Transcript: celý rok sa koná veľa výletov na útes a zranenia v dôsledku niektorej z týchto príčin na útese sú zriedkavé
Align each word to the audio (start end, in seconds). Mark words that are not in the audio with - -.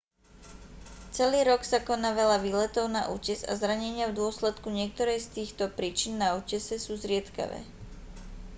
celý 1.17 1.39
rok 1.49 1.61
sa 1.71 1.77
koná 1.87 2.09
veľa 2.19 2.37
výletov 2.45 2.85
na 2.97 3.03
útes 3.15 3.39
a 3.45 3.53
zranenia 3.61 4.05
v 4.09 4.17
dôsledku 4.19 4.67
niektorej 4.79 5.19
z 5.21 5.31
týchto 5.45 5.63
príčin 5.77 6.13
na 6.23 6.27
útese 6.41 6.75
sú 6.85 6.93
zriedkavé 7.03 7.59